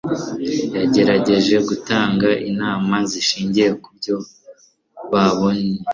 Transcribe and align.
yagerageje 0.77 1.55
gutanga 1.67 2.29
inama 2.49 2.95
zishingiye 3.09 3.69
kubyo 3.83 4.15
babonye 5.11 5.77